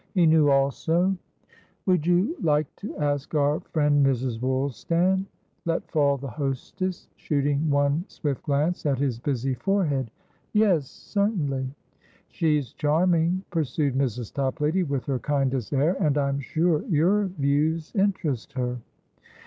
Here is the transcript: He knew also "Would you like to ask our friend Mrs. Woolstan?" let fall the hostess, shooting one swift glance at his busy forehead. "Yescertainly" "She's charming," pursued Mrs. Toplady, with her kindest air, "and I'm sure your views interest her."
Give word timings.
He 0.15 0.25
knew 0.25 0.49
also 0.49 1.15
"Would 1.85 2.07
you 2.07 2.35
like 2.41 2.75
to 2.77 2.97
ask 2.97 3.35
our 3.35 3.59
friend 3.59 4.03
Mrs. 4.03 4.39
Woolstan?" 4.41 5.27
let 5.65 5.91
fall 5.91 6.17
the 6.17 6.27
hostess, 6.27 7.07
shooting 7.17 7.69
one 7.69 8.05
swift 8.07 8.41
glance 8.41 8.83
at 8.87 8.97
his 8.97 9.19
busy 9.19 9.53
forehead. 9.53 10.09
"Yescertainly" 10.53 11.69
"She's 12.29 12.73
charming," 12.73 13.43
pursued 13.51 13.93
Mrs. 13.93 14.33
Toplady, 14.33 14.81
with 14.81 15.05
her 15.05 15.19
kindest 15.19 15.71
air, 15.71 15.95
"and 15.99 16.17
I'm 16.17 16.39
sure 16.39 16.83
your 16.87 17.25
views 17.25 17.93
interest 17.93 18.53
her." 18.53 18.79